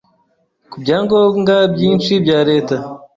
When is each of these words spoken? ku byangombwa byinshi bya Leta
ku 0.69 0.75
byangombwa 0.83 1.55
byinshi 1.73 2.11
bya 2.23 2.39
Leta 2.49 2.75